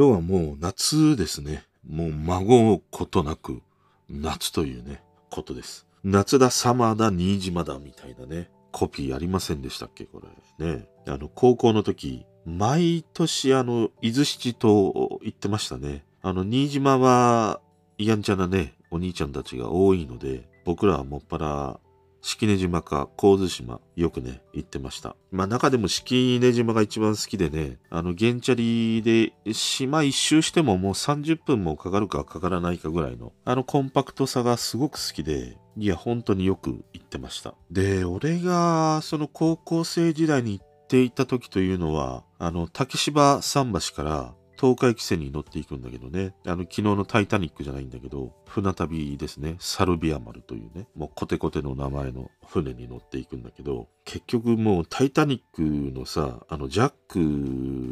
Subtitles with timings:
[0.00, 1.62] 今日はもう夏ですね。
[1.86, 3.60] もう孫うことなく
[4.08, 5.86] 夏というね、ことです。
[6.04, 10.22] 夏だ、サマーだ、新島だ、みたいなね、コピーありませんでしたっけこ
[10.58, 10.66] れ。
[10.66, 10.88] ね。
[11.06, 16.02] あの、高校の時、毎年あの、伊豆七島行ってましたね。
[16.22, 17.60] あの、新島は、
[17.98, 21.80] やんちゃなね、お兄ちゃんたちが多いので、僕らはもっぱら、
[22.22, 25.16] 式根島か神津島、よくね、行ってました。
[25.30, 37.54] まあ中でも式根島が一番好きでね、あの、原チャリで島一周してももう30分もかかるかかからないかぐらいの、あのコンパクトさがすごく好きで、いや、本当によく行ってました。
[37.70, 46.34] で、俺が、その高校生時代に行っていた時というのは、あの、竹芝桟橋から、東海汽船に乗っていくんだけどね。
[46.44, 49.56] あの、昨日のタイタニックじゃないんだけど、船旅ですね。
[49.58, 55.62] サルビア丸というね、もうコテコテの名前の船に乗っていくんだけど、結局もうタイタニック
[55.98, 56.92] のさ、あの、ジャッ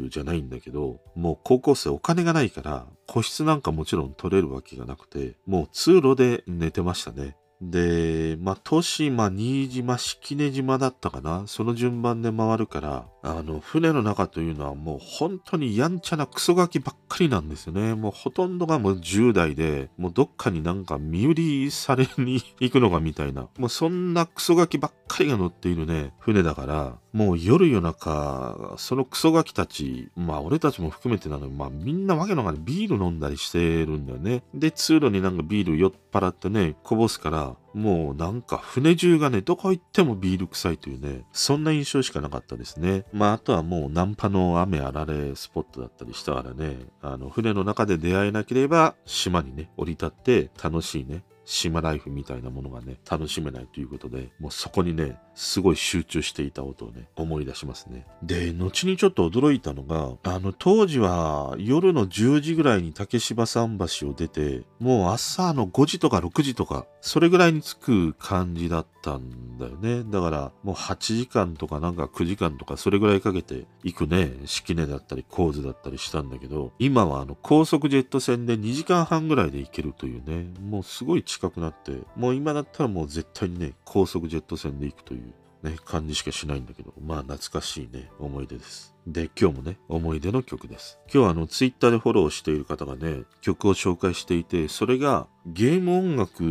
[0.03, 7.35] クじゃないんだけど、もう高校生お金がないから、個室なんかもちろん取れるわけがなくて、もう通路で寝てましたね。
[7.61, 17.93] で、まあ、都島、新島、式根島だったかなその順番で回るから、あの、船の中というのはもう本当にやんちゃなクソガキばっかりなんですよね。
[17.93, 23.49] もうほとんどがもう10代で、もうどっかになんか身売りされに行くのかみたいな。
[23.57, 34.43] もうそんなクソガキばっかりが乗っているね、船だから、もう夜夜中、そのクソガキたち、まあ俺たちも含めてなのに、まあみんなわけのわかんないビール飲んだりしてるんだよね。
[34.53, 43.05] で、通路になんかビール酔っ払ってね、こぼすから、もうなんか船中がね、どこ行ってもビール臭いというね、そんな印象しかなかったですね。
[43.13, 58.05] まああとはもうナンパの雨あられスポットだったりしたからね、あの船の中で出会えなければ島にね、降り立って楽しいね、島ライフみたいなものがね、楽しめないということで、もうそこにね、すごい集中していた音をね、思い出しますね。
[58.21, 70.03] で、後にちょっと驚いたのが、あの、当時は夜の10時ぐらいに竹芝桟橋を出て、もう朝の5時とか6時とか、それぐらいに着く感じだったたんだよね。
[70.03, 85.33] だから、もう8時間とかなんか9時間とか、それぐらいかけて行くね、式根だったり、神津だったりしたんだけど、今はあの、高速ジェット船で2時間半ぐらいで行けるというね、もうすごい近くなって、もう今だったらもう絶対にね、高速ジェット船で行くという
[85.63, 88.95] ね、感じしかしないんだけど、まあ懐かしいね、思い出です。
[89.07, 90.99] で、今日もね、思い出の曲です。
[91.11, 96.43] 今日はあの、ツイッターでフォローしている方がね、曲を紹介していて、それがゲーム音楽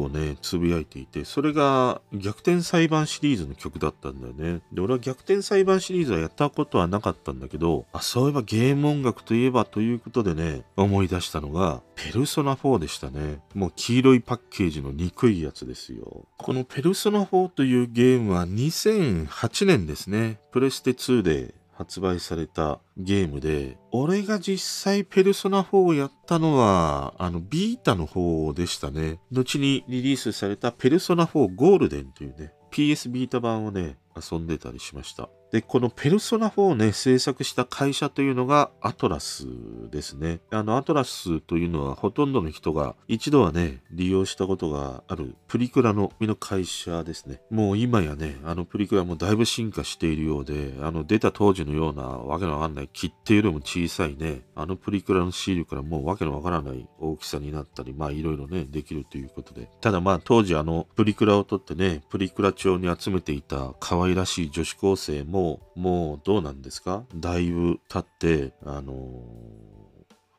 [0.00, 4.60] をね、つぶやいていて、それが逆転裁判シリーズの曲だったんだよね。
[4.72, 13.40] で、俺は逆転裁判シリーズはやったことはなかったんだけど、あ、そういえばゲーム音楽といえばということでね、思い出したのが、ペルソナ4でしたね。
[13.54, 16.26] もう黄色いパッケージの憎いやつですよ。
[16.36, 20.40] このペルソナ4というゲームは2008年ですね。
[20.52, 29.18] プレステ2で発売されたゲームで、俺が実際ペルソナ4をやったのは、あの、ビータの方でしたね。
[29.32, 35.28] 後にリリースされたペルソナ4ゴールデンというね、PS ビータ版をね、遊んでたりしました。
[35.54, 39.46] で、このペルソナ4をね、制作した会社というのがアトラス
[39.88, 40.40] ですね。
[40.50, 47.40] あの、アトラスというのはほとんどの人が一度はね、利用したことがあるプリクラの身の会社ですね。
[47.50, 59.70] もう今やね、あのプリクラもだいぶ進化しているようで、あの出た当時のようなわけのわかんない切手よりも小さいね、あのプリクラのシールからもうわけのわからない大きさになったり、まあいろいろね、できるということで。
[59.80, 65.43] ただまあ当時あのプリクラを取ってね、プリクラ帳に集めていた可愛らしい女子高生も、
[65.74, 67.04] もうどうなんですか？
[67.14, 68.92] だいぶ経って、あの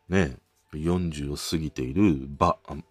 [0.10, 0.38] ーね、
[0.74, 2.86] 40を過ぎているば、あんんん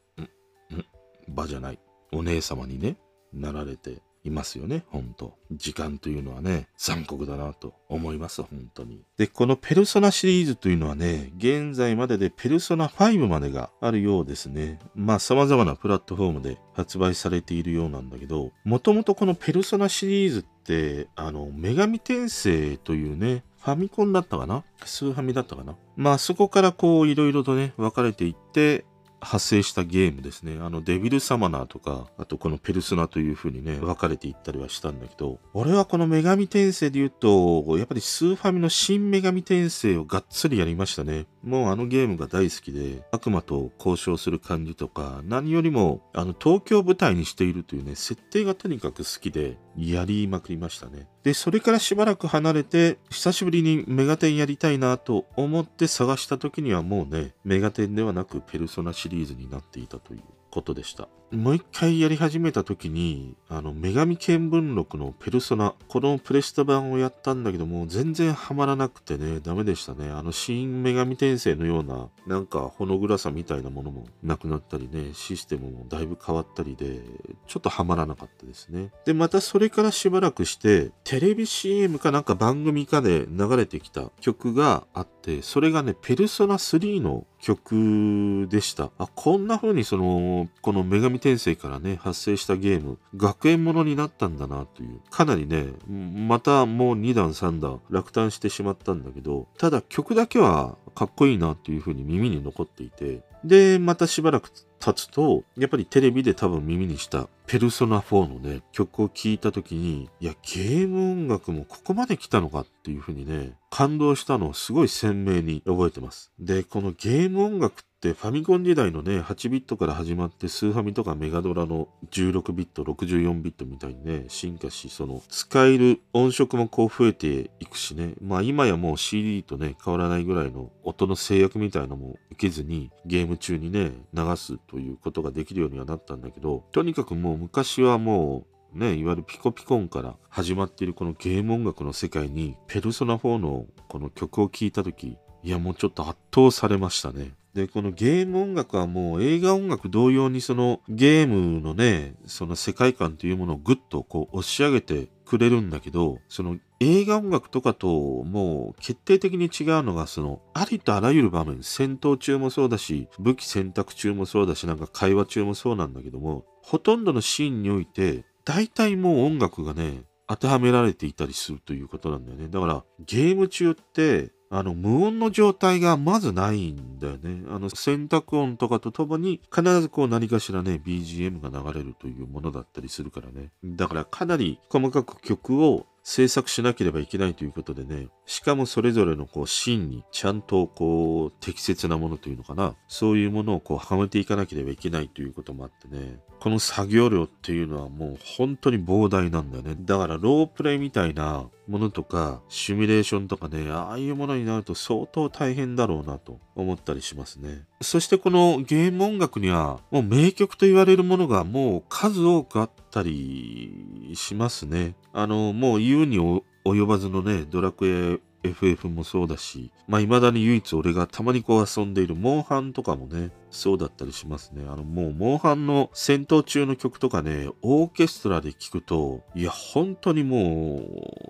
[1.28, 1.78] ばじゃない、
[2.12, 2.96] お姉様にね、
[3.32, 4.02] なられて。
[4.24, 5.36] いますよね、ほんと。
[5.52, 9.02] 時間というのはね、残酷だなと思います、本当に。
[9.18, 14.78] で、このペルソナシリーズというのはね、現在まででペルソナ5までがあるようですね。
[14.94, 24.62] まあ、様々なプラットフォームで発売されているようなんだけど、もともとこのペルソナシリーズって、あの、女神転生というね、ファミコンだったかな？
[24.84, 25.74] スーファミだったかな？
[25.96, 28.84] まあそこからこういろいろとね、分かれていって、
[29.24, 30.58] 発生したゲームですね。
[30.60, 41.26] あの、デビルサマナーとか、あとこのペルソナという風にね、分かれていったりはしたんだけど、俺はこの女神転生で言うと、やっぱりスーファミの新女神転生をがっつりやりましたね。
[41.44, 51.08] もうあのゲームが大好きで、悪魔と交渉する感じとか、何よりも、あの、東京舞台にしているというね、設定がとにかく好きで、やりまくりましたね。
[51.22, 61.08] で、それからしばらく離れて、久しぶりにメガテンやりたいなと思って探した時にはもうね、メガテンではなくペルソナシリーズになっていたということでした。
[61.36, 70.10] もう一回やり始めた時に、あの、女神見聞録のペルソナ、このプレスタ版をやったんだけども、全然ハマらなくてね、ダメでしたね。
[70.10, 77.00] あの、新女神転生のような、なんか、ほの暗さみたいなものもなくなったりね、システムもだいぶ変わったりで、
[77.46, 78.90] ちょっとハマらなかったですね。
[79.04, 88.90] で、またそれからしばらくして、テレビ CM かなんか番組かで流れてきた曲があって、それがね、ペルソナ3の曲でした。
[88.98, 104.50] あ、こんな風にその、この女神転生からね、発生したゲーム、学園ものになったんだなという、かなりね、またもう2段3段落胆してしまったんだけど、ただ曲だけはかっこいいなっていう風に耳に残っていて、で、またしばらく
[104.80, 116.32] 経つと、やっぱりテレビで多分耳にしたペルソナ4のね、曲を聴いた時に、いや、ゲーム音楽もここまで来たのかっていう風にね、感動したのをすごい鮮明に覚えてます。
[116.38, 117.82] で、このゲーム音楽
[118.12, 147.32] ファミコン時代のね、8ビットから始まってスーファミとかメガドラの16ビット、64ビットみたいにね、進化し、その使える音色もこう増えていくしね、まあ今やもう CD とね、変わらないぐらいの音の制約みたいなのも受けずにゲーム中にね、流すということができるようにはなったんだけど、とにかくもう昔はもうね、いわゆるピコピコンから始まっているこのゲーム音楽の世界に、ペルソナ4のこの曲を聴いた時、いやもうちょっと圧倒されましたね。
[147.54, 157.86] で、このゲーム音楽はもう映画音楽同様にそのゲームのね、その世界観というものをぐっとこう押し上げてくれるんだけど、その映画音楽とかと
[158.24, 172.48] もう決定的に違うのがそのありとあらゆる場面、戦闘中もそうだし、武器選択中もそうだし、なんか会話中もそうなんだけども、ほとんどのシーンにおいて、大体もう音楽がね、当てはめられていたりするということなんだよね。
[172.48, 177.44] だからゲーム中ってあの、無音の状態がまずないんだよね。
[177.48, 183.50] あの、洗濯音とかとともに、必ずこう何かしらね、BGM が流れるというものだったりするからね。
[183.64, 199.76] だからかなり細かく曲を制作しなければいけないということでね、しかもそれぞれのこうシーンにちゃんとこう適切なものというのかな、そういうものをこうはめていかなければいけないということもあってね、この作業量っていうのはもう本当に膨大なんだよね。
[199.80, 207.62] だからロープレイみたいなものとか、シミュレーションとかね、ああいうものになると相当大変だろうなと思ったりしますね。
[207.80, 214.96] そしてこのゲーム音楽には、もう名曲と言われるものがもう数多くあったりしますね。
[215.14, 216.18] あの、もう言うに
[216.66, 224.64] 及ばずのね、ドラクエ FF もそうだし、まあ未だに唯一俺がたまにこう遊んでいるモンハンとかもね、そうだったりしますね。
[224.68, 230.82] あのもうモンハンの戦闘中の曲とかね、オーケストラで聴くと、いや本当にも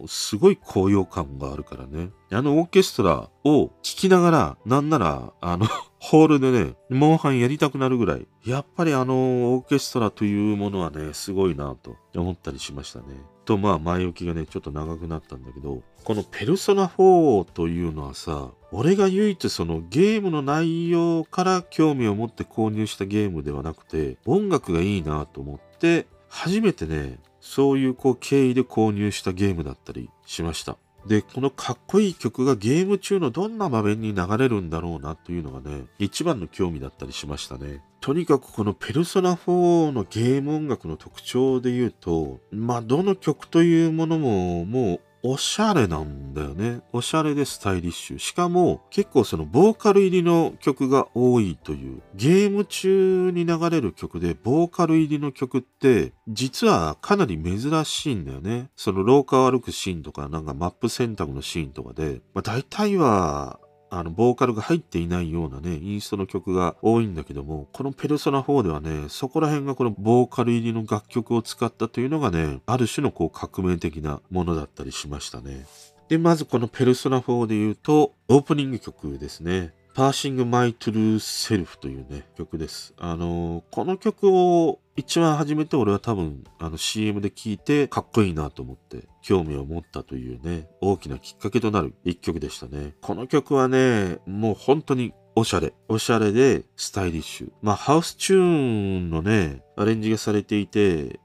[0.05, 2.11] う、すごい高揚感があるからね。
[2.33, 5.67] あのオーケストラを聴きながら、なんなら、あの
[6.01, 13.05] ホールでね、モンハンやりたくなるぐらい、やっぱりあのオーケストラというものはね、すごいなと思ったりしましたね。
[13.45, 30.79] とまあ前置きがねちょっと長くなったんだけどこのペルソナ4というのはさ俺が唯一そのゲームの内容から興味を持って購入したゲームではなくて音楽がいいなと思って初めてねそういうこう経緯で購入したゲームだったりしました。
[31.07, 37.83] で、このかっこいい曲がゲーム中のどんな場面に流れるんだろうなというのがね、一番の興味だったりしましたね。
[38.01, 46.83] とにかくこのペルソナ4のゲーム音楽の特徴で言うと、まあどの曲というものももうおしゃれなんだよね。
[46.93, 48.19] おしゃれでスタイリッシュ。
[48.19, 52.03] しかも結構そのボーカル入りの曲が多いという。
[52.15, 58.69] ゲーム中に流れる曲でボーカル入りの曲って実はかなり珍しいんだよね。
[58.77, 63.59] その廊下を歩くシーンとかなんかマップ選択のシーンとかで、まあ、大体は
[63.91, 75.67] あの、ボーカルが入っていないようなね、インストの曲が多いんだけども、このペルソナ4ではね、そこら辺がこのボーカル入りの楽曲を使ったというのがね、ある種のこう革命的なものだったりしましたね。
[76.09, 79.73] で、まずこのペルソナ4で言うと、オープニング曲ですね。
[79.95, 82.95] Pursuing My True Self というね、曲です。
[82.99, 92.97] あのー、この曲を一番初めて俺は多分あの CM で聴いてかっこいいなと思って興味を持ったというね、大きなきっかけとなる一曲でしたね。
[93.03, 95.73] この曲はね、もう本当におしゃれ。
[95.89, 97.51] おしゃれでスタイリッシュ。
[97.61, 101.19] まあ、ハウスチューンのね、アレンジがされていて、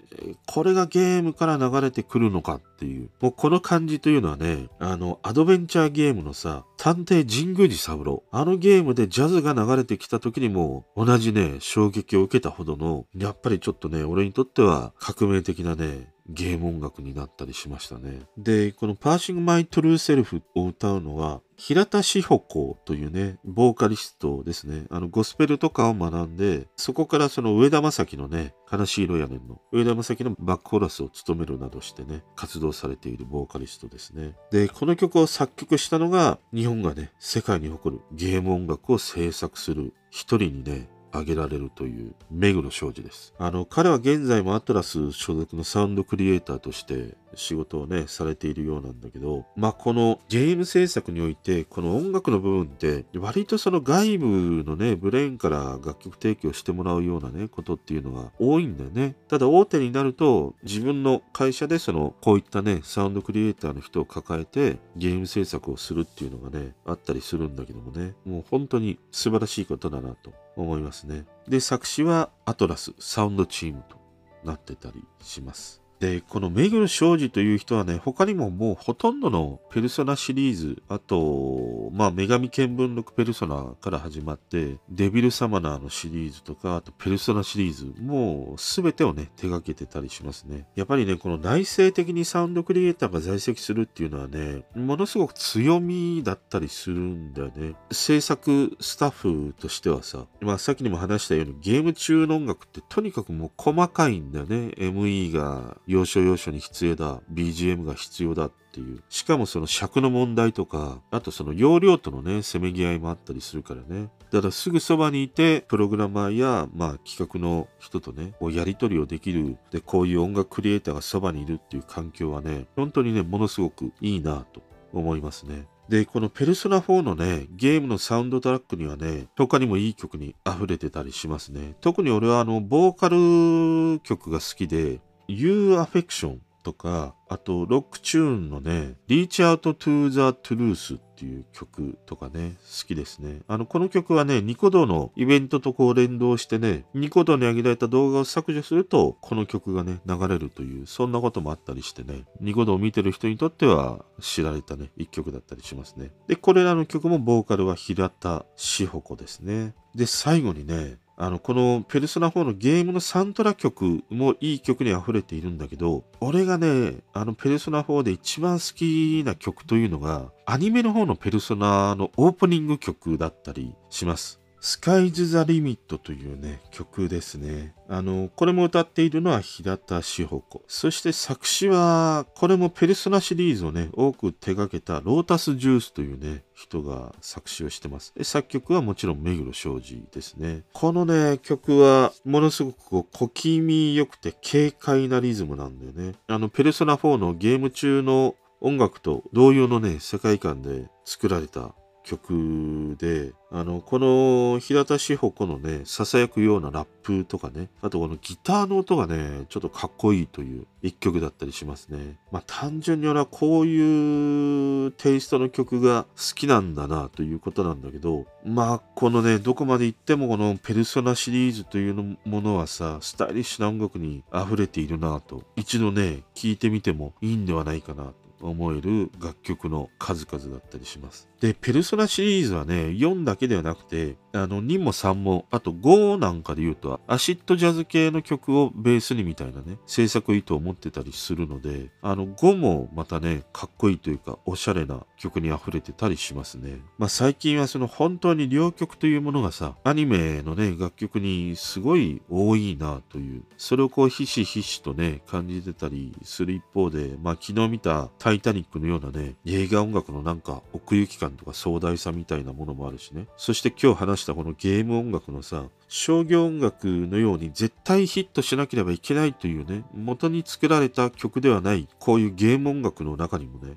[0.48, 3.12] これがゲームから流れてくるのかっていう。
[3.22, 8.24] もうこの感じというのはね、あの、アドベンチャーゲームのさ、探偵神宮寺三郎。
[8.32, 18.22] あのゲームでジャズが流れてきた時にも同じね、衝撃を受けたほどの、やっぱりちょっとね、俺にとっては革命的なね、ゲーム音楽になったりしましたね。
[18.38, 24.86] で、このパーシングマイトルーセルフを歌うのは、平田志保子というね、ボーカリストですね。
[24.90, 34.36] あの、ゴスペルとかを学んで、そこからその上田正樹のね、悲しい色やねんの、上田正樹のバックコーラスを務めるなどしてね、活動されているボーカリストですね。
[34.52, 43.34] で、この曲を作曲したのが、日本がね、世界に誇るゲーム音楽を制作する一人にね、挙げられるという目黒昌司です。
[43.38, 59.16] あの、彼は現在もアトラス所属のサウンドクリエイターとして仕事をね、されているようなんだけど、まあ、このゲーム制作において、この音楽の部分って、割とその外部のね、ブレーンから楽曲提供してもらうようなね、ことっていうのが多いんだよね。
[59.28, 71.26] ただ大手になると、自分の会社でその、こういったね、サウンドクリエイターの人を抱えて、ゲーム制作をするっていうのがね、あったりするんだけどもね、もう本当に素晴らしいことだなと思いますね。
[71.48, 73.98] で、作詞はアトラスサウンドチームと
[74.44, 75.82] なってたりします。
[76.00, 90.68] で、この目黒昌司という人はね、他にももうほとんどのペルソナシリーズ、あと、まあ、女神見聞録ペルソナから始まって、デビルサマナーのシリーズとか、あとペルソナシリーズ、もうすべてをね、手掛けてたりしますね。
[90.76, 97.76] やっぱりね、この内省的にサウンドクリエイターが在籍するっていうのはね、ものすごく強みだったりするんだよね。
[97.92, 104.70] 制作スタッフとしてはさ、まあ、さっきにも話したようにゲーム中の音楽ってとにかくもう細かいんだよね。
[104.78, 109.02] ME が要所要所に必要だ、BGM が必要だっていう。
[109.10, 114.12] しかもその尺の問題とか、あとその容量とのね、せめぎ合いもあったりするからね。
[114.30, 119.58] だからすぐそばにいて、プログラマーや、まあ企画の人とね、こうやり取りをできる。
[119.72, 124.62] で、こういう音楽クリエイターがそばにいるっていう環境はね、本当にね、ものすごくいいなと
[124.94, 125.66] 思いますね。
[125.90, 131.76] で、このペルソナ4のね、ゲームのサウンドトラックにはね、他にもいい曲に溢れてたりしますね。
[131.82, 143.42] 特に俺はあの、ボーカル曲が好きで、You Affection とか、あと、ロックチューンのね、Reach Out to the Truth っていう曲とかね、好きですね。
[143.48, 156.12] あの、この曲はね、ニコ動のイベントとこう連動してね、ニコ動に上げられた動画を削除すると、この曲がね、流れるという、そんなこともあったりしてね、ニコ動を見てる人にとっては知られたね、一曲だったりしますね。
[156.28, 159.76] で、これらの曲もボーカルは平田志保子ですね。
[159.94, 174.40] で、最後にね、あの、このペルソナ4のゲームのサントラ曲もいい曲に溢れているんだけど、俺がね、あのペルソナ4で一番好きな曲というのが、アニメの方のペルソナのオープニング曲だったりします。
[174.62, 177.74] スカイズ・ザ・リミットというね、曲ですね。
[177.88, 180.64] あの、これも歌っているのは平田志保子。
[180.68, 188.14] そして作詞は、これもペルソナシリーズをね、多く手掛けたロータス・ジュースというね、人が作詞をしてます。
[188.22, 190.64] 作曲はもちろん目黒昌司ですね。
[190.74, 196.16] このね、曲はものすごくこう小気味良くて軽快なリズムなんだよね。
[196.28, 212.18] あの、ペルソナ4のゲーム中の音楽と同様のね、世界観で作られた曲で、あの、この平田志保子のね、囁くようなラップとかね、あとこのギターの音がね、ちょっとかっこいいという一曲だったりしますね。
[212.32, 221.94] まあ単純に俺はこういうテイストの曲が好きなんだなということなんだけど、まあこのね、どこまで行ってもこのペルソナシリーズという
[222.26, 228.30] ものはさ、スタイリッシュな音楽に溢れているなと、一度ね、聴いてみてもいいんではないかなと。
[228.42, 231.28] 思える楽曲の数々だったりします。
[231.40, 246.82] で、ペルソナシリーズはね、4だけではなくて、あの、2も3も、あと5なんかで言うと、アシッドジャズ系の曲をベースにみたいなね、制作意図を持ってたりするので、あの、5もまたね、かっこいいというか、おしゃれな曲に溢れてたりしますね。
[246.98, 263.28] まあ、最近はその本当に両曲というものがさ、アニメのね、楽曲にすごい多いなという、それをこう、ひしひしとね、感じてたりする一方で、まあ、昨日見たタイタニックのようなね、映画音楽のなんか奥行き感とか壮大さみたいなものもあるしね。
[263.38, 273.76] そして今日話したこのゲーム音楽のさ、商業音楽のように絶対ヒットしなければいけないというね、元に作られた曲ではない、こういうゲーム音楽の中にもね、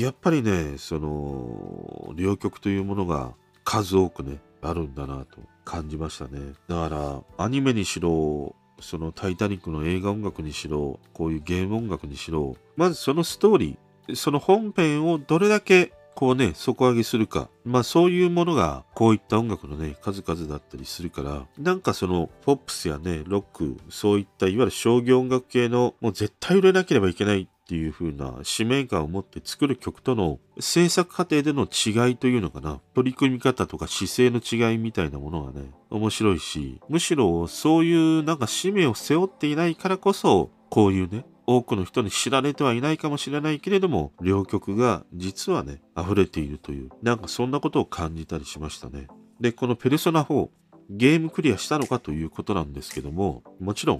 [0.00, 3.34] やっぱりね、その、両曲というものが
[3.64, 6.40] 数多くね、あるんだなと感じましたね。
[6.68, 17.48] だから、アニメにしろ、そのタイタニックの映画音楽にしろ、こういうゲーム音楽にしろ、まずそのストーリー、その本編をどれだけこうね、底上げするか。
[17.64, 32.78] まあそういうものが、こういった音楽のね、数々だったりするから、なんかその、ポップスやね、ロック、そういったいわゆる商業音楽系の、もう絶対売れなければいけないっていう風な使命感を持って作る曲との制作過程での違いというのかな。
[32.94, 49.08] 取り組み方とか姿勢の違いみたいなものがね、面白いし、むしろそういうなんか使命を背負っていないからこそ、こういうね、多くの人に知られてはいないかもしれないけれども、両極が実はね、溢れているという、なんかそんなことを感じたりしましたね。
[49.40, 50.48] で、このペルソナ4、
[50.90, 53.98] ゲームクリアしたのかということなんですけども、もちろん、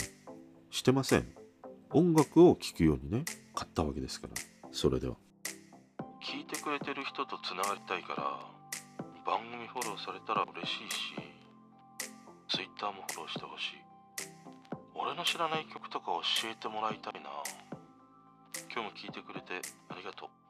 [0.70, 1.26] してません。
[1.90, 3.24] 音楽を聴くようにね、
[3.54, 4.34] 買ったわけですから。
[4.72, 5.16] それでは。
[6.22, 8.40] 聞いてくれてる人とつながりたいから、
[9.26, 11.14] 番組フォローされたら嬉しいし、
[12.48, 13.83] Twitter もフォローしてほしい。
[14.94, 16.06] 俺の知らない曲とか
[16.40, 17.30] 教えてもらいたいな。
[18.72, 20.43] 今日も聞いてくれてありがとう。